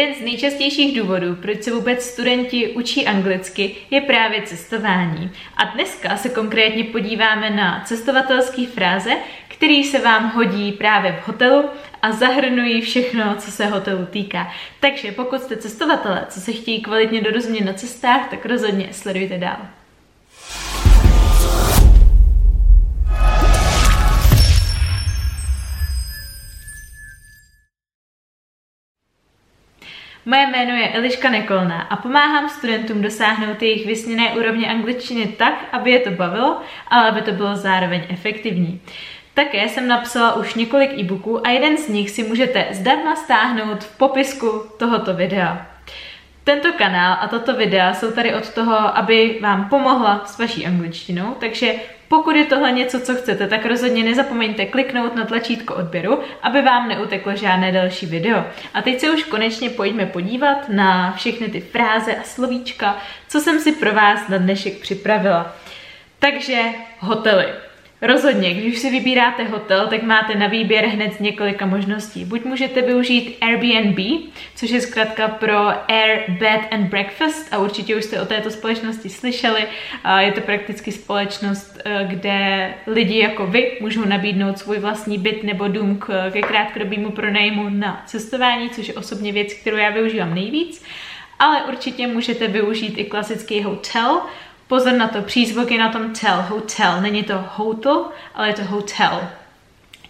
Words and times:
Jeden 0.00 0.14
z 0.14 0.20
nejčastějších 0.20 1.00
důvodů, 1.00 1.36
proč 1.42 1.62
se 1.62 1.72
vůbec 1.72 2.02
studenti 2.02 2.68
učí 2.68 3.06
anglicky, 3.06 3.76
je 3.90 4.00
právě 4.00 4.42
cestování. 4.42 5.30
A 5.56 5.64
dneska 5.64 6.16
se 6.16 6.28
konkrétně 6.28 6.84
podíváme 6.84 7.50
na 7.50 7.82
cestovatelské 7.84 8.66
fráze, 8.66 9.10
který 9.48 9.84
se 9.84 9.98
vám 9.98 10.30
hodí 10.30 10.72
právě 10.72 11.12
v 11.12 11.26
hotelu 11.28 11.68
a 12.02 12.12
zahrnují 12.12 12.80
všechno, 12.80 13.34
co 13.38 13.50
se 13.50 13.66
hotelu 13.66 14.06
týká. 14.06 14.52
Takže 14.80 15.12
pokud 15.12 15.40
jste 15.40 15.56
cestovatelé, 15.56 16.26
co 16.28 16.40
se 16.40 16.52
chtějí 16.52 16.80
kvalitně 16.80 17.20
dorozumět 17.20 17.64
na 17.64 17.72
cestách, 17.72 18.30
tak 18.30 18.46
rozhodně 18.46 18.88
sledujte 18.92 19.38
dál. 19.38 19.79
Moje 30.26 30.46
jméno 30.46 30.76
je 30.76 30.88
Eliška 30.88 31.30
Nekolná 31.30 31.82
a 31.82 31.96
pomáhám 31.96 32.48
studentům 32.48 33.02
dosáhnout 33.02 33.62
jejich 33.62 33.86
vysněné 33.86 34.30
úrovně 34.30 34.70
angličtiny 34.70 35.26
tak, 35.26 35.54
aby 35.72 35.90
je 35.90 35.98
to 35.98 36.10
bavilo, 36.10 36.60
ale 36.88 37.08
aby 37.08 37.22
to 37.22 37.32
bylo 37.32 37.56
zároveň 37.56 38.02
efektivní. 38.08 38.80
Také 39.34 39.68
jsem 39.68 39.88
napsala 39.88 40.34
už 40.36 40.54
několik 40.54 40.98
e-booků 40.98 41.46
a 41.46 41.50
jeden 41.50 41.76
z 41.76 41.88
nich 41.88 42.10
si 42.10 42.22
můžete 42.22 42.66
zdarma 42.70 43.16
stáhnout 43.16 43.84
v 43.84 43.98
popisku 43.98 44.62
tohoto 44.78 45.14
videa. 45.14 45.66
Tento 46.44 46.72
kanál 46.72 47.18
a 47.20 47.28
tato 47.28 47.56
videa 47.56 47.94
jsou 47.94 48.10
tady 48.10 48.34
od 48.34 48.54
toho, 48.54 48.98
aby 48.98 49.38
vám 49.42 49.68
pomohla 49.68 50.22
s 50.26 50.38
vaší 50.38 50.66
angličtinou, 50.66 51.36
takže 51.40 51.74
pokud 52.10 52.36
je 52.36 52.44
tohle 52.44 52.72
něco, 52.72 53.00
co 53.00 53.14
chcete, 53.14 53.46
tak 53.46 53.66
rozhodně 53.66 54.04
nezapomeňte 54.04 54.66
kliknout 54.66 55.14
na 55.14 55.24
tlačítko 55.24 55.74
odběru, 55.74 56.18
aby 56.42 56.62
vám 56.62 56.88
neuteklo 56.88 57.36
žádné 57.36 57.72
další 57.72 58.06
video. 58.06 58.44
A 58.74 58.82
teď 58.82 59.00
se 59.00 59.10
už 59.10 59.22
konečně 59.22 59.70
pojďme 59.70 60.06
podívat 60.06 60.68
na 60.68 61.12
všechny 61.12 61.48
ty 61.48 61.60
fráze 61.60 62.14
a 62.14 62.22
slovíčka, 62.22 62.98
co 63.28 63.40
jsem 63.40 63.60
si 63.60 63.72
pro 63.72 63.92
vás 63.92 64.28
na 64.28 64.38
dnešek 64.38 64.78
připravila. 64.78 65.56
Takže 66.18 66.62
hotely. 66.98 67.46
Rozhodně, 68.02 68.54
když 68.54 68.78
si 68.78 68.90
vybíráte 68.90 69.44
hotel, 69.44 69.86
tak 69.86 70.02
máte 70.02 70.34
na 70.34 70.46
výběr 70.46 70.84
hned 70.84 71.14
z 71.14 71.18
několika 71.18 71.66
možností. 71.66 72.24
Buď 72.24 72.44
můžete 72.44 72.82
využít 72.82 73.36
Airbnb, 73.40 74.30
což 74.54 74.70
je 74.70 74.80
zkrátka 74.80 75.28
pro 75.28 75.68
Air 75.90 76.20
Bed 76.28 76.60
and 76.70 76.88
Breakfast 76.88 77.54
a 77.54 77.58
určitě 77.58 77.96
už 77.96 78.04
jste 78.04 78.20
o 78.20 78.26
této 78.26 78.50
společnosti 78.50 79.08
slyšeli. 79.08 79.64
Je 80.18 80.32
to 80.32 80.40
prakticky 80.40 80.92
společnost, 80.92 81.78
eh, 81.84 82.06
kde 82.10 82.74
lidi 82.86 83.18
jako 83.18 83.46
vy 83.46 83.78
můžou 83.80 84.04
nabídnout 84.04 84.58
svůj 84.58 84.78
vlastní 84.78 85.18
byt 85.18 85.44
nebo 85.44 85.68
dům 85.68 86.00
ke 86.30 86.40
krátkodobému 86.40 87.10
pronájmu 87.10 87.68
na 87.68 88.02
cestování, 88.06 88.70
což 88.70 88.88
je 88.88 88.94
osobně 88.94 89.32
věc, 89.32 89.54
kterou 89.54 89.76
já 89.76 89.90
využívám 89.90 90.34
nejvíc. 90.34 90.84
Ale 91.38 91.62
určitě 91.62 92.06
můžete 92.06 92.48
využít 92.48 92.98
i 92.98 93.04
klasický 93.04 93.62
hotel, 93.62 94.20
Pozor 94.70 94.92
na 94.92 95.08
to, 95.08 95.22
přízvuk 95.22 95.70
je 95.70 95.78
na 95.78 95.88
tom 95.88 96.12
tel, 96.12 96.42
hotel. 96.48 97.00
Není 97.00 97.22
to 97.22 97.44
hotel, 97.54 98.04
ale 98.34 98.48
je 98.48 98.54
to 98.54 98.64
hotel. 98.64 99.28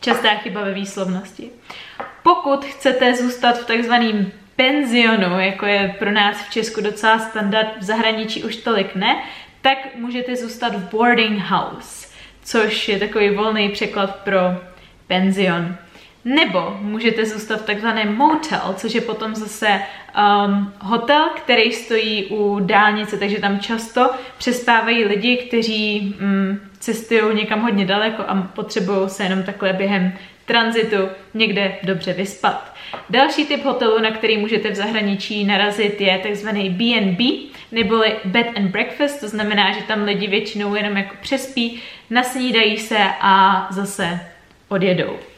Častá 0.01 0.29
chyba 0.29 0.65
ve 0.65 0.75
výslovnosti. 0.75 1.51
Pokud 2.23 2.65
chcete 2.65 3.17
zůstat 3.17 3.59
v 3.59 3.67
takzvaném 3.67 4.33
penzionu, 4.57 5.41
jako 5.41 5.67
je 5.67 5.97
pro 5.99 6.11
nás 6.11 6.37
v 6.37 6.51
Česku 6.51 6.81
docela 6.81 7.19
standard, 7.19 7.69
v 7.79 7.83
zahraničí 7.83 8.45
už 8.45 8.57
tolik 8.57 8.95
ne, 8.95 9.23
tak 9.61 9.79
můžete 9.95 10.37
zůstat 10.37 10.75
v 10.75 10.91
boarding 10.91 11.39
house, 11.39 12.09
což 12.45 12.89
je 12.89 12.99
takový 12.99 13.31
volný 13.31 13.69
překlad 13.69 14.17
pro 14.17 14.41
penzion. 15.07 15.77
Nebo 16.25 16.77
můžete 16.81 17.27
zůstat 17.27 17.61
v 17.61 17.67
takzvaném 17.67 18.17
motel, 18.17 18.75
což 18.77 18.95
je 18.95 19.01
potom 19.01 19.35
zase 19.35 19.81
um, 20.47 20.73
hotel, 20.81 21.29
který 21.37 21.73
stojí 21.73 22.27
u 22.27 22.59
dálnice, 22.61 23.17
takže 23.17 23.41
tam 23.41 23.61
často 23.61 24.11
přespávají 24.39 25.05
lidi, 25.05 25.37
kteří 25.37 26.15
um, 26.21 26.61
cestují 26.79 27.37
někam 27.37 27.61
hodně 27.61 27.85
daleko 27.85 28.23
a 28.27 28.35
potřebují 28.55 29.09
se 29.09 29.23
jenom 29.23 29.43
takhle 29.43 29.73
během 29.73 30.13
tranzitu 30.45 30.97
někde 31.35 31.75
dobře 31.83 32.13
vyspat. 32.13 32.75
Další 33.11 33.45
typ 33.45 33.65
hotelu, 33.65 33.99
na 33.99 34.11
který 34.11 34.37
můžete 34.37 34.71
v 34.71 34.75
zahraničí 34.75 35.45
narazit, 35.45 36.01
je 36.01 36.19
takzvaný 36.19 36.71
B&B, 36.71 37.25
neboli 37.73 38.17
bed 38.25 38.47
and 38.57 38.69
breakfast, 38.69 39.21
to 39.21 39.29
znamená, 39.29 39.73
že 39.73 39.83
tam 39.83 40.05
lidi 40.05 40.27
většinou 40.27 40.75
jenom 40.75 40.97
jako 40.97 41.15
přespí, 41.21 41.83
nasnídají 42.11 42.79
se 42.79 42.99
a 43.21 43.67
zase 43.71 44.21
odjedou. 44.69 45.30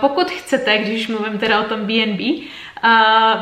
Pokud 0.00 0.30
chcete, 0.30 0.78
když 0.78 1.08
mluvím 1.08 1.38
teda 1.38 1.60
o 1.60 1.64
tom 1.64 1.80
BNB, 1.80 2.20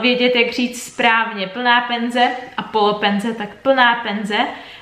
vědět, 0.00 0.36
jak 0.36 0.52
říct 0.52 0.82
správně 0.82 1.46
plná 1.46 1.80
penze 1.80 2.30
a 2.56 2.62
polopenze, 2.62 3.34
tak 3.34 3.48
plná 3.54 3.94
penze 3.94 4.36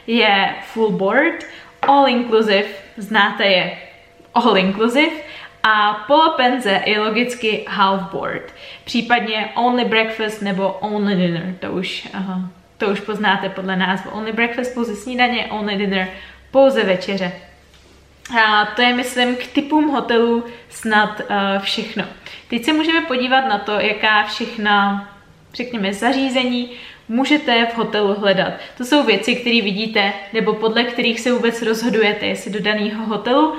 je 0.06 0.54
full 0.62 0.90
board, 0.90 1.44
all 1.82 2.08
inclusive, 2.08 2.64
znáte 2.96 3.46
je 3.46 3.78
all 4.34 4.56
inclusive, 4.56 5.12
a 5.62 6.04
polopenze 6.06 6.82
je 6.86 7.00
logicky 7.00 7.64
half 7.68 8.12
board, 8.12 8.54
případně 8.84 9.52
only 9.54 9.84
breakfast 9.84 10.42
nebo 10.42 10.68
only 10.68 11.16
dinner, 11.16 11.54
to 11.60 11.72
už, 11.72 12.08
aha, 12.14 12.40
to 12.78 12.86
už 12.86 13.00
poznáte 13.00 13.48
podle 13.48 13.76
názvu. 13.76 14.10
Only 14.10 14.32
breakfast 14.32 14.74
pouze 14.74 14.96
snídaně, 14.96 15.46
only 15.50 15.76
dinner 15.76 16.08
pouze 16.50 16.84
večeře. 16.84 17.32
A 18.40 18.64
to 18.76 18.82
je, 18.82 18.94
myslím, 18.94 19.36
k 19.36 19.46
typům 19.46 19.88
hotelů 19.88 20.44
snad 20.68 21.20
uh, 21.20 21.62
všechno. 21.62 22.04
Teď 22.48 22.64
se 22.64 22.72
můžeme 22.72 23.00
podívat 23.00 23.40
na 23.40 23.58
to, 23.58 23.72
jaká 23.72 24.24
všechna, 24.24 25.08
řekněme, 25.54 25.94
zařízení 25.94 26.70
můžete 27.08 27.66
v 27.66 27.76
hotelu 27.76 28.14
hledat. 28.14 28.52
To 28.78 28.84
jsou 28.84 29.02
věci, 29.02 29.36
které 29.36 29.62
vidíte, 29.62 30.12
nebo 30.32 30.52
podle 30.54 30.84
kterých 30.84 31.20
se 31.20 31.32
vůbec 31.32 31.62
rozhodujete, 31.62 32.26
jestli 32.26 32.50
do 32.50 32.60
daného 32.60 33.04
hotelu 33.04 33.50
uh, 33.50 33.56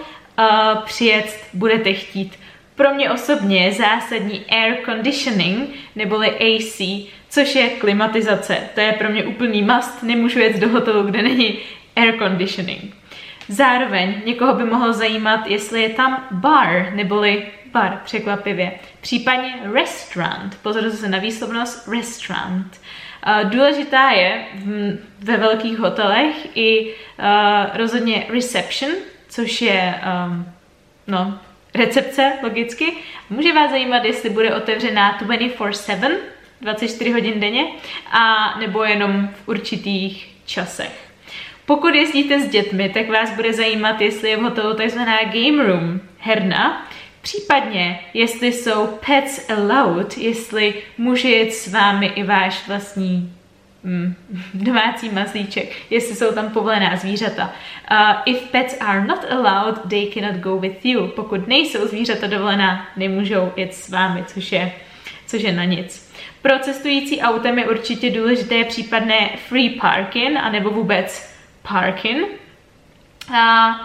přijet 0.85 1.39
budete 1.53 1.93
chtít. 1.93 2.39
Pro 2.75 2.93
mě 2.93 3.11
osobně 3.11 3.65
je 3.65 3.73
zásadní 3.73 4.45
air 4.49 4.77
conditioning, 4.85 5.69
neboli 5.95 6.29
AC, 6.29 6.81
což 7.29 7.55
je 7.55 7.69
klimatizace. 7.69 8.57
To 8.73 8.79
je 8.79 8.93
pro 8.93 9.09
mě 9.09 9.23
úplný 9.23 9.61
must, 9.61 10.03
nemůžu 10.03 10.39
jet 10.39 10.59
do 10.59 10.69
hotelu, 10.69 11.03
kde 11.03 11.21
není 11.21 11.59
air 11.95 12.17
conditioning. 12.17 12.95
Zároveň 13.47 14.21
někoho 14.25 14.53
by 14.53 14.63
mohlo 14.63 14.93
zajímat, 14.93 15.47
jestli 15.47 15.81
je 15.81 15.89
tam 15.89 16.27
bar, 16.31 16.91
neboli 16.93 17.47
bar, 17.71 18.01
překvapivě. 18.05 18.71
Případně 19.01 19.59
restaurant, 19.73 20.57
pozor 20.61 20.89
se 20.89 21.09
na 21.09 21.17
výslovnost 21.17 21.87
restaurant. 21.87 22.81
Důležitá 23.43 24.09
je 24.09 24.45
ve 25.19 25.37
velkých 25.37 25.79
hotelech 25.79 26.57
i 26.57 26.85
uh, 26.85 27.25
rozhodně 27.77 28.25
reception, 28.29 28.91
což 29.29 29.61
je 29.61 30.01
um, 30.27 30.45
no, 31.07 31.39
recepce 31.75 32.33
logicky. 32.43 32.93
Může 33.29 33.53
vás 33.53 33.71
zajímat, 33.71 34.05
jestli 34.05 34.29
bude 34.29 34.55
otevřená 34.55 35.19
24-7, 35.19 36.11
24 36.61 37.11
hodin 37.11 37.39
denně, 37.39 37.65
a 38.11 38.55
nebo 38.59 38.83
jenom 38.83 39.27
v 39.27 39.47
určitých 39.47 40.35
časech. 40.45 41.12
Pokud 41.65 41.95
jezdíte 41.95 42.39
s 42.39 42.49
dětmi, 42.49 42.89
tak 42.89 43.09
vás 43.09 43.31
bude 43.35 43.53
zajímat, 43.53 44.01
jestli 44.01 44.29
je 44.29 44.37
v 44.37 44.41
hotelu 44.41 44.73
takzvaná 44.73 45.17
game 45.23 45.63
room, 45.63 45.99
herna, 46.19 46.87
případně 47.21 47.99
jestli 48.13 48.51
jsou 48.51 48.87
pets 49.05 49.49
allowed, 49.49 50.17
jestli 50.17 50.73
může 50.97 51.29
jet 51.29 51.53
s 51.53 51.71
vámi 51.71 52.05
i 52.05 52.23
váš 52.23 52.67
vlastní 52.67 53.33
mm, 53.83 54.15
domácí 54.53 55.09
mazlíček, 55.09 55.75
jestli 55.89 56.15
jsou 56.15 56.31
tam 56.31 56.49
povolená 56.49 56.95
zvířata. 56.95 57.53
Uh, 57.91 57.97
if 58.25 58.41
pets 58.41 58.77
are 58.79 59.05
not 59.05 59.25
allowed, 59.31 59.89
they 59.89 60.07
cannot 60.13 60.35
go 60.35 60.57
with 60.57 60.85
you. 60.85 61.07
Pokud 61.07 61.47
nejsou 61.47 61.87
zvířata 61.87 62.27
dovolená, 62.27 62.87
nemůžou 62.97 63.51
jet 63.55 63.73
s 63.73 63.89
vámi, 63.89 64.23
což 64.27 64.51
je, 64.51 64.71
což 65.27 65.41
je 65.41 65.51
na 65.51 65.63
nic. 65.63 66.13
Pro 66.41 66.59
cestující 66.59 67.21
autem 67.21 67.59
je 67.59 67.69
určitě 67.69 68.09
důležité 68.09 68.63
případné 68.63 69.29
free 69.49 69.69
parking, 69.69 70.37
anebo 70.37 70.69
vůbec 70.69 71.32
parking. 71.71 72.27
A 73.33 73.75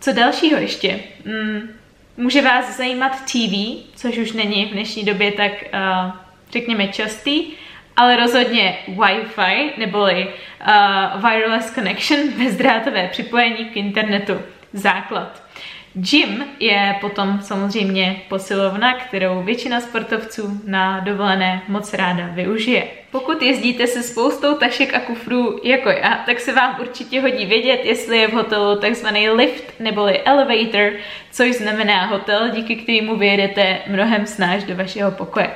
co 0.00 0.12
dalšího 0.12 0.60
ještě? 0.60 1.00
Mm, 1.24 1.70
může 2.16 2.42
vás 2.42 2.76
zajímat 2.76 3.24
TV, 3.24 3.54
což 3.96 4.18
už 4.18 4.32
není 4.32 4.66
v 4.66 4.72
dnešní 4.72 5.04
době 5.04 5.32
tak, 5.32 5.52
uh, 5.52 6.12
řekněme, 6.52 6.88
častý, 6.88 7.52
ale 7.96 8.16
rozhodně 8.16 8.78
Wi-Fi, 8.88 9.70
neboli 9.76 10.28
uh, 10.28 11.30
wireless 11.30 11.74
connection, 11.74 12.28
bezdrátové 12.38 13.08
připojení 13.08 13.64
k 13.64 13.76
internetu, 13.76 14.40
základ. 14.72 15.42
Gym 15.94 16.44
je 16.60 16.94
potom 17.00 17.40
samozřejmě 17.42 18.22
posilovna, 18.28 18.94
kterou 18.94 19.42
většina 19.42 19.80
sportovců 19.80 20.60
na 20.66 21.00
dovolené 21.00 21.62
moc 21.68 21.94
ráda 21.94 22.26
využije. 22.26 22.88
Pokud 23.10 23.42
jezdíte 23.42 23.86
se 23.86 24.02
spoustou 24.02 24.54
tašek 24.54 24.94
a 24.94 25.00
kufrů 25.00 25.60
jako 25.62 25.88
já, 25.88 26.22
tak 26.26 26.40
se 26.40 26.52
vám 26.52 26.76
určitě 26.80 27.20
hodí 27.20 27.46
vědět, 27.46 27.80
jestli 27.84 28.18
je 28.18 28.28
v 28.28 28.32
hotelu 28.32 28.80
takzvaný 28.80 29.30
lift 29.30 29.80
neboli 29.80 30.22
elevator, 30.22 30.92
což 31.30 31.52
znamená 31.52 32.06
hotel, 32.06 32.50
díky 32.50 32.76
kterému 32.76 33.16
vyjedete 33.16 33.78
mnohem 33.86 34.26
snáž 34.26 34.64
do 34.64 34.76
vašeho 34.76 35.10
pokoje. 35.10 35.50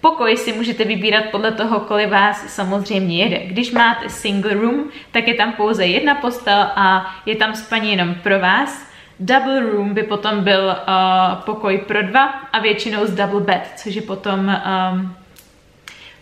Pokoj 0.00 0.36
si 0.36 0.52
můžete 0.52 0.84
vybírat 0.84 1.24
podle 1.30 1.52
toho, 1.52 1.80
kolik 1.80 2.08
vás 2.08 2.54
samozřejmě 2.54 3.24
jede. 3.24 3.38
Když 3.38 3.70
máte 3.70 4.08
single 4.08 4.54
room, 4.54 4.84
tak 5.10 5.28
je 5.28 5.34
tam 5.34 5.52
pouze 5.52 5.86
jedna 5.86 6.14
postel 6.14 6.70
a 6.76 7.16
je 7.26 7.36
tam 7.36 7.54
spaní 7.54 7.90
jenom 7.90 8.14
pro 8.14 8.38
vás. 8.40 8.89
Double 9.22 9.60
room 9.60 9.94
by 9.94 10.02
potom 10.02 10.44
byl 10.44 10.66
uh, 10.66 11.42
pokoj 11.44 11.78
pro 11.78 12.02
dva 12.02 12.24
a 12.52 12.58
většinou 12.58 13.06
z 13.06 13.10
double 13.10 13.40
bed, 13.40 13.62
což 13.76 13.94
je 13.94 14.02
potom 14.02 14.38
um, 14.38 15.16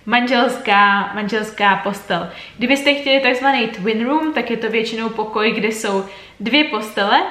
manželská, 0.06 1.11
manželská 1.15 1.77
postel. 1.77 2.29
Kdybyste 2.59 2.95
chtěli 2.95 3.21
takzvaný 3.21 3.67
twin 3.67 4.06
room, 4.06 4.33
tak 4.33 4.50
je 4.50 4.56
to 4.56 4.69
většinou 4.69 5.09
pokoj, 5.09 5.53
kde 5.53 5.69
jsou 5.69 6.05
dvě 6.41 6.65
postele, 6.65 7.21
uh, 7.21 7.27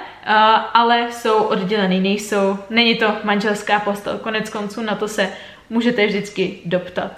ale 0.74 1.08
jsou 1.12 1.44
oddělený, 1.44 2.00
nejsou, 2.00 2.58
není 2.70 2.96
to 2.96 3.16
manželská 3.24 3.80
postel. 3.80 4.18
Konec 4.18 4.50
konců 4.50 4.82
na 4.82 4.96
to 4.96 5.08
se 5.08 5.30
můžete 5.70 6.08
vždycky 6.08 6.60
doptat. 6.66 7.12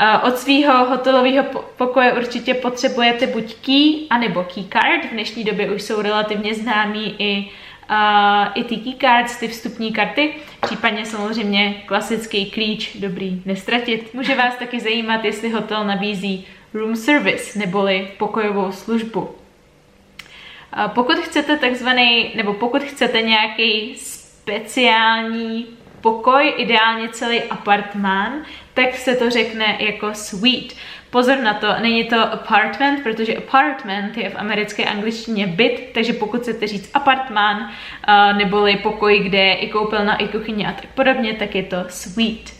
Uh, 0.00 0.28
od 0.28 0.38
svého 0.38 0.84
hotelového 0.84 1.44
pokoje 1.76 2.12
určitě 2.12 2.54
potřebujete 2.54 3.26
buď 3.26 3.54
key, 3.54 4.06
anebo 4.10 4.44
keycard. 4.44 5.04
V 5.04 5.12
dnešní 5.12 5.44
době 5.44 5.70
už 5.70 5.82
jsou 5.82 6.02
relativně 6.02 6.54
známí 6.54 7.14
i 7.18 7.50
uh, 7.90 8.46
i 8.54 8.64
ty 8.64 8.76
keycards, 8.76 9.36
ty 9.36 9.48
vstupní 9.48 9.92
karty, 9.92 10.34
případně 10.60 11.06
samozřejmě 11.06 11.82
klasický 11.86 12.50
klíč, 12.50 12.96
dobrý 12.96 13.42
nestratit. 13.46 14.14
Může 14.14 14.34
vás 14.34 14.56
taky 14.56 14.80
zajímat, 14.80 15.24
jestli 15.24 15.50
hotel 15.50 15.84
nabízí 15.84 16.46
room 16.74 16.96
service, 16.96 17.58
neboli 17.58 18.08
pokojovou 18.18 18.72
službu. 18.72 19.20
Uh, 19.20 20.88
pokud 20.88 21.16
chcete 21.16 21.56
takzvaný, 21.56 22.32
nebo 22.34 22.54
pokud 22.54 22.82
chcete 22.82 23.22
nějaký 23.22 23.94
speciální 23.96 25.66
pokoj, 26.00 26.54
ideálně 26.56 27.08
celý 27.08 27.42
apartmán, 27.42 28.32
tak 28.74 28.94
se 28.94 29.14
to 29.16 29.30
řekne 29.30 29.76
jako 29.80 30.14
suite. 30.14 30.74
Pozor 31.10 31.38
na 31.38 31.54
to, 31.54 31.66
není 31.80 32.04
to 32.04 32.32
apartment, 32.32 33.02
protože 33.02 33.36
apartment 33.36 34.16
je 34.16 34.30
v 34.30 34.36
americké 34.36 34.84
angličtině 34.84 35.46
byt, 35.46 35.90
takže 35.94 36.12
pokud 36.12 36.40
chcete 36.40 36.66
říct 36.66 36.90
apartmán, 36.94 37.56
uh, 37.58 38.38
neboli 38.38 38.76
pokoj, 38.76 39.18
kde 39.18 39.38
je 39.38 39.54
i 39.54 39.68
koupelna, 39.68 40.16
i 40.16 40.28
kuchyně 40.28 40.66
a 40.68 40.72
tak 40.72 40.86
podobně, 40.86 41.34
tak 41.34 41.54
je 41.54 41.62
to 41.62 41.76
suite. 41.88 42.52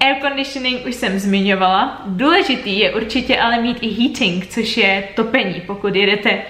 Air 0.00 0.16
conditioning 0.20 0.86
už 0.86 0.94
jsem 0.94 1.18
zmiňovala. 1.18 2.02
Důležitý 2.06 2.78
je 2.78 2.94
určitě 2.94 3.40
ale 3.40 3.60
mít 3.60 3.78
i 3.80 3.88
heating, 3.88 4.46
což 4.46 4.76
je 4.76 5.08
topení, 5.16 5.62
pokud 5.66 5.94
jedete 5.94 6.42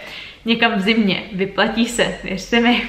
někam 0.45 0.75
v 0.75 0.81
zimě. 0.81 1.23
Vyplatí 1.33 1.87
se, 1.87 2.19
věřte 2.25 2.61
mi. 2.61 2.83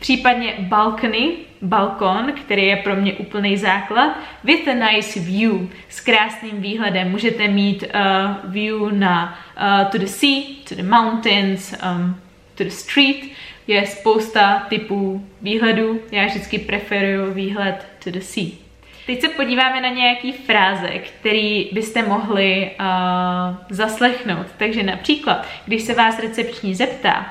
Případně 0.00 0.54
balcony, 0.58 1.30
balkon, 1.62 2.32
který 2.32 2.66
je 2.66 2.76
pro 2.76 2.96
mě 2.96 3.12
úplný 3.12 3.56
základ, 3.56 4.16
with 4.44 4.68
a 4.68 4.74
nice 4.74 5.20
view, 5.20 5.68
s 5.88 6.00
krásným 6.00 6.60
výhledem. 6.60 7.10
Můžete 7.10 7.48
mít 7.48 7.84
uh, 7.84 8.50
view 8.52 8.92
na 8.92 9.38
uh, 9.56 9.90
to 9.90 9.98
the 9.98 10.06
sea, 10.06 10.42
to 10.68 10.74
the 10.74 10.82
mountains, 10.82 11.74
um, 11.92 12.16
to 12.54 12.64
the 12.64 12.70
street. 12.70 13.24
Je 13.66 13.86
spousta 13.86 14.66
typů 14.68 15.26
výhledů. 15.42 16.00
Já 16.12 16.26
vždycky 16.26 16.58
preferuju 16.58 17.32
výhled 17.32 17.86
to 18.04 18.10
the 18.10 18.20
sea. 18.20 18.67
Teď 19.08 19.20
se 19.20 19.28
podíváme 19.28 19.80
na 19.80 19.88
nějaký 19.88 20.32
fráze, 20.32 20.88
který 20.88 21.68
byste 21.72 22.02
mohli 22.02 22.70
uh, 22.80 22.86
zaslechnout. 23.70 24.46
Takže 24.56 24.82
například, 24.82 25.46
když 25.64 25.82
se 25.82 25.94
vás 25.94 26.18
recepční 26.18 26.74
zeptá, 26.74 27.20
uh, 27.20 27.26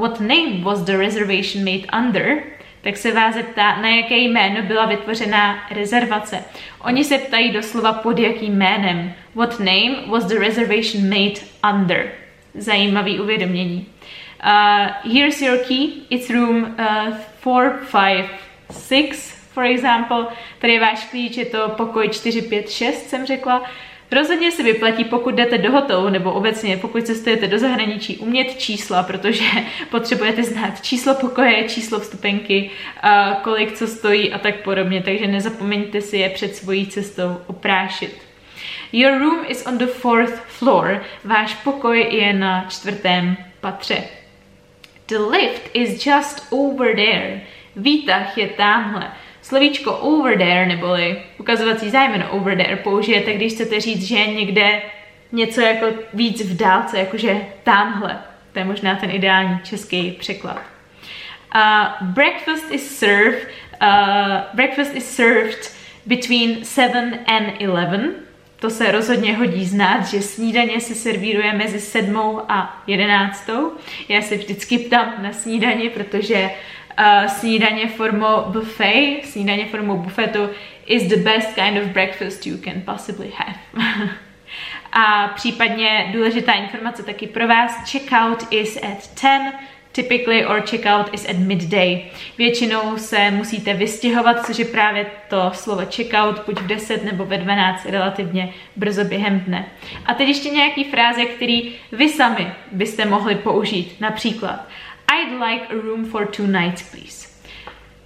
what 0.00 0.20
name 0.20 0.60
was 0.60 0.82
the 0.82 0.96
reservation 0.96 1.64
made 1.64 2.06
under, 2.06 2.42
tak 2.80 2.96
se 2.96 3.12
vás 3.12 3.34
zeptá, 3.34 3.80
na 3.80 3.88
jaké 3.88 4.16
jméno 4.16 4.62
byla 4.62 4.86
vytvořena 4.86 5.58
rezervace. 5.70 6.44
Oni 6.80 7.04
se 7.04 7.18
ptají 7.18 7.52
doslova 7.52 7.92
pod 7.92 8.18
jakým 8.18 8.54
jménem. 8.54 9.14
What 9.34 9.58
name 9.58 9.96
was 10.06 10.24
the 10.24 10.38
reservation 10.38 11.08
made 11.08 11.40
under? 11.74 12.12
Zajímavý 12.54 13.20
uvědomění. 13.20 13.86
Uh, 14.44 14.86
here's 15.12 15.42
your 15.42 15.58
key. 15.58 15.88
It's 16.10 16.30
room 16.30 16.62
uh, 16.62 16.68
456 17.40 19.41
for 19.54 19.64
example, 19.64 20.26
tady 20.58 20.72
je 20.72 20.80
váš 20.80 21.04
klíč, 21.04 21.36
je 21.36 21.46
to 21.46 21.68
pokoj 21.68 22.08
456, 22.08 23.08
jsem 23.08 23.26
řekla. 23.26 23.62
Rozhodně 24.12 24.52
se 24.52 24.62
vyplatí, 24.62 25.04
pokud 25.04 25.34
jdete 25.34 25.58
do 25.58 25.72
hotelu, 25.72 26.08
nebo 26.08 26.32
obecně, 26.32 26.76
pokud 26.76 27.06
cestujete 27.06 27.46
do 27.46 27.58
zahraničí, 27.58 28.18
umět 28.18 28.58
čísla, 28.58 29.02
protože 29.02 29.44
potřebujete 29.90 30.42
znát 30.42 30.82
číslo 30.82 31.14
pokoje, 31.14 31.68
číslo 31.68 32.00
vstupenky, 32.00 32.70
kolik 33.42 33.72
co 33.72 33.86
stojí 33.86 34.32
a 34.32 34.38
tak 34.38 34.62
podobně, 34.62 35.02
takže 35.02 35.26
nezapomeňte 35.26 36.00
si 36.00 36.16
je 36.16 36.28
před 36.30 36.56
svojí 36.56 36.86
cestou 36.86 37.36
oprášit. 37.46 38.22
Your 38.92 39.18
room 39.18 39.44
is 39.48 39.66
on 39.66 39.78
the 39.78 39.86
fourth 39.86 40.34
floor. 40.34 41.02
Váš 41.24 41.54
pokoj 41.54 42.06
je 42.10 42.32
na 42.32 42.64
čtvrtém 42.68 43.36
patře. 43.60 44.04
The 45.08 45.18
lift 45.18 45.70
is 45.74 46.06
just 46.06 46.46
over 46.50 46.94
there. 46.94 47.40
Výtah 47.76 48.38
je 48.38 48.48
tamhle. 48.48 49.12
Slovíčko 49.42 49.96
over 49.96 50.38
there, 50.38 50.66
neboli 50.66 51.22
ukazovací 51.38 51.90
zájmeno 51.90 52.30
over 52.30 52.56
there, 52.56 52.76
použijete, 52.76 53.32
když 53.32 53.52
chcete 53.52 53.80
říct, 53.80 54.02
že 54.02 54.16
je 54.16 54.26
někde 54.26 54.82
něco 55.32 55.60
jako 55.60 55.86
víc 56.14 56.42
v 56.42 56.56
dálce, 56.56 56.98
jakože 56.98 57.36
tamhle. 57.62 58.18
To 58.52 58.58
je 58.58 58.64
možná 58.64 58.94
ten 58.94 59.10
ideální 59.10 59.60
český 59.64 60.10
překlad. 60.10 60.62
Uh, 61.54 62.08
breakfast 62.08 62.70
is 62.70 62.98
served, 62.98 63.48
uh, 63.82 64.36
breakfast 64.54 64.94
is 64.94 65.16
served 65.16 65.72
between 66.06 66.64
7 66.64 67.18
and 67.26 67.60
11. 67.60 68.04
To 68.62 68.70
se 68.70 68.92
rozhodně 68.92 69.36
hodí 69.36 69.64
znát, 69.64 70.06
že 70.06 70.22
snídaně 70.22 70.80
se 70.80 70.94
servíruje 70.94 71.52
mezi 71.52 71.80
7 71.80 72.42
a 72.48 72.82
11. 72.86 73.50
Já 74.08 74.22
se 74.22 74.36
vždycky 74.36 74.78
ptám 74.78 75.14
na 75.18 75.32
snídaně, 75.32 75.90
protože 75.90 76.50
uh, 76.98 77.26
snídaně 77.26 77.88
formou 77.88 78.42
buffet, 78.46 79.20
snídaně 79.24 79.66
formou 79.66 79.96
buffetu 79.96 80.50
is 80.86 81.02
the 81.08 81.16
best 81.16 81.54
kind 81.54 81.78
of 81.78 81.84
breakfast 81.84 82.46
you 82.46 82.56
can 82.56 82.82
possibly 82.84 83.30
have. 83.36 83.54
A 84.92 85.28
případně 85.28 86.10
důležitá 86.12 86.52
informace 86.52 87.02
taky 87.02 87.26
pro 87.26 87.48
vás, 87.48 87.90
checkout 87.92 88.46
is 88.50 88.76
at 88.82 89.10
10, 89.22 89.52
typically 89.92 90.46
or 90.46 90.60
checkout 90.60 91.14
is 91.14 91.28
at 91.28 91.36
midday. 91.36 92.04
Většinou 92.38 92.96
se 92.96 93.30
musíte 93.30 93.74
vystěhovat, 93.74 94.46
což 94.46 94.58
je 94.58 94.64
právě 94.64 95.06
to 95.28 95.50
slovo 95.54 95.82
checkout, 95.96 96.46
buď 96.46 96.60
v 96.60 96.66
10 96.66 97.04
nebo 97.04 97.24
ve 97.24 97.38
12, 97.38 97.86
relativně 97.86 98.52
brzo 98.76 99.04
během 99.04 99.40
dne. 99.40 99.66
A 100.06 100.14
teď 100.14 100.28
ještě 100.28 100.48
nějaký 100.50 100.84
fráze, 100.84 101.24
který 101.24 101.74
vy 101.92 102.08
sami 102.08 102.52
byste 102.72 103.04
mohli 103.04 103.34
použít. 103.34 104.00
Například 104.00 104.68
I'd 105.12 105.32
like 105.32 105.70
a 105.70 105.76
room 105.76 106.04
for 106.04 106.26
two 106.26 106.46
nights, 106.46 106.82
please. 106.82 107.28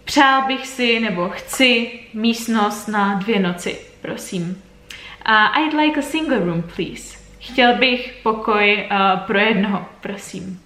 Přál 0.04 0.42
bych 0.46 0.66
si 0.66 1.00
nebo 1.00 1.28
chci 1.28 2.00
místnost 2.14 2.88
na 2.88 3.14
dvě 3.14 3.40
noci, 3.40 3.78
prosím. 4.00 4.62
Uh, 5.28 5.58
I'd 5.58 5.74
like 5.74 6.00
a 6.00 6.02
single 6.02 6.38
room, 6.38 6.62
please. 6.76 7.18
Chtěl 7.40 7.74
bych 7.74 8.20
pokoj 8.22 8.88
uh, 8.90 9.20
pro 9.20 9.38
jednoho, 9.38 9.86
prosím. 10.00 10.60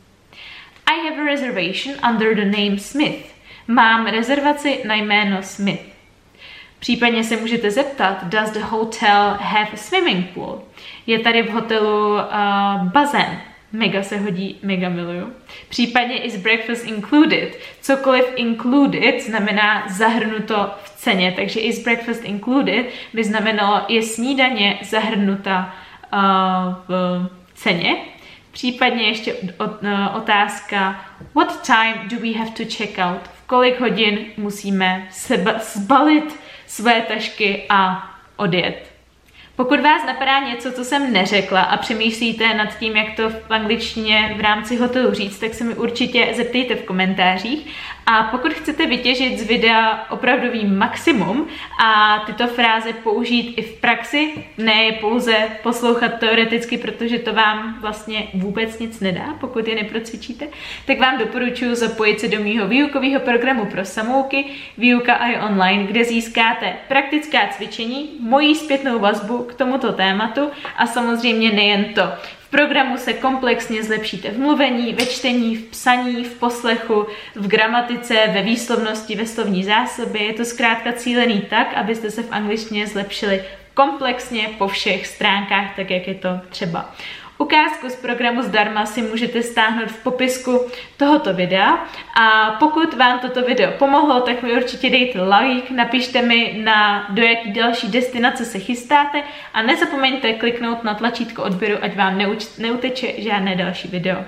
I 0.86 1.08
have 1.08 1.22
a 1.22 1.24
reservation 1.24 1.96
under 2.10 2.34
the 2.34 2.44
name 2.44 2.78
Smith. 2.78 3.34
Mám 3.68 4.06
rezervaci 4.06 4.82
na 4.84 4.94
jméno 4.94 5.42
Smith. 5.42 5.82
Případně 6.78 7.24
se 7.24 7.36
můžete 7.36 7.70
zeptat, 7.70 8.24
does 8.24 8.50
the 8.50 8.60
hotel 8.60 9.36
have 9.40 9.68
a 9.72 9.76
swimming 9.76 10.30
pool? 10.30 10.62
Je 11.06 11.18
tady 11.18 11.42
v 11.42 11.50
hotelu 11.50 12.12
uh, 12.12 12.20
bazén. 12.82 13.40
Mega 13.72 14.02
se 14.02 14.16
hodí, 14.18 14.58
mega 14.62 14.88
miluju. 14.88 15.32
Případně 15.68 16.18
is 16.18 16.36
breakfast 16.36 16.86
included. 16.86 17.58
Cokoliv 17.80 18.24
included 18.36 19.20
znamená 19.20 19.88
zahrnuto 19.88 20.70
v 20.84 20.90
ceně, 20.90 21.32
takže 21.36 21.60
is 21.60 21.84
breakfast 21.84 22.24
included 22.24 22.86
by 23.12 23.24
znamenalo 23.24 23.82
je 23.88 24.02
snídaně 24.02 24.78
zahrnuta 24.82 25.74
uh, 26.12 26.18
v 26.88 27.28
ceně. 27.54 27.96
Případně 28.52 29.02
ještě 29.02 29.34
uh, 29.34 29.68
otázka 30.16 31.04
what 31.34 31.66
time 31.66 31.94
do 32.08 32.16
we 32.16 32.32
have 32.38 32.50
to 32.50 32.62
check 32.76 32.98
out? 32.98 33.22
V 33.22 33.46
kolik 33.46 33.80
hodin 33.80 34.18
musíme 34.36 35.06
seba, 35.10 35.58
zbalit 35.58 36.40
své 36.66 37.00
tašky 37.00 37.66
a 37.68 38.10
odjet? 38.36 38.89
Pokud 39.60 39.80
vás 39.80 40.06
napadá 40.06 40.38
něco, 40.38 40.72
co 40.72 40.84
jsem 40.84 41.12
neřekla 41.12 41.60
a 41.60 41.76
přemýšlíte 41.76 42.54
nad 42.54 42.78
tím, 42.78 42.96
jak 42.96 43.16
to 43.16 43.30
v 43.30 43.50
angličtině 43.50 44.34
v 44.36 44.40
rámci 44.40 44.76
hotelu 44.76 45.14
říct, 45.14 45.38
tak 45.38 45.54
se 45.54 45.64
mi 45.64 45.74
určitě 45.74 46.32
zeptejte 46.36 46.74
v 46.74 46.82
komentářích. 46.82 47.66
A 48.06 48.22
pokud 48.22 48.52
chcete 48.52 48.86
vytěžit 48.86 49.38
z 49.38 49.46
videa 49.46 50.06
opravdový 50.10 50.66
maximum 50.66 51.48
a 51.84 52.18
tyto 52.26 52.46
fráze 52.46 52.92
použít 52.92 53.54
i 53.56 53.62
v 53.62 53.80
praxi, 53.80 54.44
ne 54.58 54.84
je 54.84 54.92
pouze 54.92 55.48
poslouchat 55.62 56.08
teoreticky, 56.08 56.78
protože 56.78 57.18
to 57.18 57.32
vám 57.32 57.78
vlastně 57.80 58.28
vůbec 58.34 58.78
nic 58.78 59.00
nedá, 59.00 59.34
pokud 59.40 59.68
je 59.68 59.74
neprocvičíte, 59.74 60.48
tak 60.86 60.98
vám 60.98 61.18
doporučuji 61.18 61.74
zapojit 61.74 62.20
se 62.20 62.28
do 62.28 62.40
mýho 62.40 62.68
výukového 62.68 63.20
programu 63.20 63.64
pro 63.64 63.84
samouky 63.84 64.44
Výuka 64.78 65.14
i 65.14 65.40
online, 65.40 65.84
kde 65.84 66.04
získáte 66.04 66.76
praktická 66.88 67.38
cvičení, 67.50 68.10
mojí 68.20 68.54
zpětnou 68.54 68.98
vazbu 68.98 69.38
k 69.38 69.54
tomuto 69.54 69.92
tématu 69.92 70.50
a 70.76 70.86
samozřejmě 70.86 71.52
nejen 71.52 71.84
to. 71.94 72.02
Programu 72.50 72.96
se 72.96 73.12
komplexně 73.12 73.82
zlepšíte 73.82 74.30
v 74.30 74.38
mluvení, 74.38 74.94
ve 74.94 75.06
čtení, 75.06 75.56
v 75.56 75.62
psaní, 75.62 76.24
v 76.24 76.38
poslechu, 76.38 77.06
v 77.34 77.48
gramatice, 77.48 78.14
ve 78.14 78.42
výslovnosti, 78.42 79.16
ve 79.16 79.26
slovní 79.26 79.64
zásobě. 79.64 80.22
Je 80.22 80.32
to 80.32 80.44
zkrátka 80.44 80.92
cílený 80.92 81.40
tak, 81.40 81.74
abyste 81.74 82.10
se 82.10 82.22
v 82.22 82.32
angličtině 82.32 82.86
zlepšili 82.86 83.44
komplexně 83.74 84.48
po 84.58 84.68
všech 84.68 85.06
stránkách, 85.06 85.76
tak 85.76 85.90
jak 85.90 86.08
je 86.08 86.14
to 86.14 86.28
třeba. 86.48 86.94
Ukázku 87.40 87.88
z 87.88 87.96
programu 87.96 88.42
zdarma 88.42 88.86
si 88.86 89.02
můžete 89.02 89.42
stáhnout 89.42 89.88
v 89.88 90.02
popisku 90.02 90.60
tohoto 90.96 91.34
videa 91.34 91.86
a 92.20 92.50
pokud 92.58 92.94
vám 92.94 93.18
toto 93.18 93.42
video 93.42 93.72
pomohlo, 93.72 94.20
tak 94.20 94.42
mi 94.42 94.52
určitě 94.52 94.90
dejte 94.90 95.22
like, 95.22 95.74
napište 95.74 96.22
mi 96.22 96.60
na 96.64 97.06
do 97.08 97.22
jaký 97.22 97.52
další 97.52 97.88
destinace 97.88 98.44
se 98.44 98.58
chystáte 98.58 99.22
a 99.54 99.62
nezapomeňte 99.62 100.32
kliknout 100.32 100.84
na 100.84 100.94
tlačítko 100.94 101.42
odběru, 101.42 101.78
ať 101.82 101.96
vám 101.96 102.18
neuteče 102.58 103.22
žádné 103.22 103.56
další 103.56 103.88
video. 103.88 104.24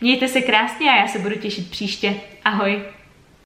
Mějte 0.00 0.28
se 0.28 0.40
krásně 0.40 0.90
a 0.90 0.96
já 0.96 1.08
se 1.08 1.18
budu 1.18 1.34
těšit 1.36 1.70
příště. 1.70 2.14
Ahoj! 2.44 2.82